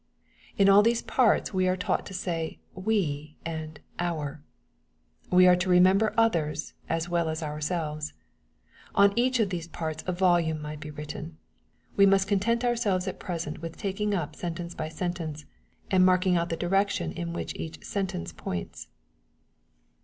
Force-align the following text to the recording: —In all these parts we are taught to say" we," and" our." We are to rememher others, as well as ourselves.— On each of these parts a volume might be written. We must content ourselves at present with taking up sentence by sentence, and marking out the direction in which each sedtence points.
—In 0.57 0.67
all 0.67 0.81
these 0.81 1.03
parts 1.03 1.53
we 1.53 1.67
are 1.67 1.77
taught 1.77 2.07
to 2.07 2.13
say" 2.15 2.57
we," 2.89 3.37
and" 3.45 3.79
our." 4.11 4.41
We 5.29 5.45
are 5.45 5.55
to 5.57 5.69
rememher 5.69 6.11
others, 6.17 6.73
as 6.89 7.07
well 7.07 7.29
as 7.29 7.43
ourselves.— 7.43 8.13
On 9.03 9.13
each 9.15 9.39
of 9.39 9.51
these 9.51 9.67
parts 9.67 10.03
a 10.07 10.11
volume 10.11 10.59
might 10.59 10.79
be 10.79 10.89
written. 10.89 11.37
We 11.97 12.07
must 12.07 12.27
content 12.27 12.65
ourselves 12.65 13.07
at 13.07 13.19
present 13.19 13.61
with 13.61 13.77
taking 13.77 14.15
up 14.15 14.35
sentence 14.35 14.73
by 14.73 14.89
sentence, 14.89 15.45
and 15.91 16.03
marking 16.03 16.35
out 16.35 16.49
the 16.49 16.57
direction 16.57 17.11
in 17.11 17.31
which 17.31 17.53
each 17.55 17.81
sedtence 17.81 18.35
points. 18.35 18.87